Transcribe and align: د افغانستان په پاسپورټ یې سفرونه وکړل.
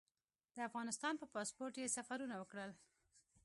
د 0.55 0.57
افغانستان 0.69 1.13
په 1.17 1.25
پاسپورټ 1.33 1.73
یې 1.81 1.93
سفرونه 1.97 2.35
وکړل. 2.37 2.71